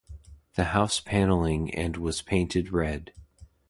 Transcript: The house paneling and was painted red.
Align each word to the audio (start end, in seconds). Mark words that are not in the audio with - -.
The 0.55 0.63
house 0.73 0.99
paneling 0.99 1.69
and 1.75 1.95
was 1.95 2.23
painted 2.23 2.71
red. 2.73 3.13